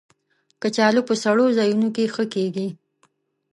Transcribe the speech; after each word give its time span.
کچالو 0.61 1.01
په 1.09 1.13
سړو 1.23 1.45
ځایونو 1.57 1.87
کې 1.95 2.11
ښه 2.13 2.23
کېږي 2.33 2.67